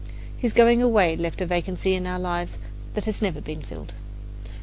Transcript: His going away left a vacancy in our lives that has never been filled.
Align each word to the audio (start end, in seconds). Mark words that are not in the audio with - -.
His 0.35 0.51
going 0.51 0.81
away 0.81 1.15
left 1.15 1.41
a 1.41 1.45
vacancy 1.45 1.93
in 1.93 2.07
our 2.07 2.17
lives 2.17 2.57
that 2.95 3.05
has 3.05 3.21
never 3.21 3.39
been 3.39 3.61
filled. 3.61 3.93